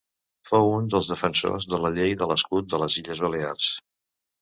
Fou 0.51 0.73
un 0.77 0.87
dels 0.93 1.09
defensors 1.11 1.69
de 1.75 1.81
la 1.85 1.93
llei 1.99 2.17
de 2.25 2.31
l'escut 2.35 2.75
de 2.75 2.83
les 2.85 3.01
Illes 3.05 3.25
Balears. 3.29 3.73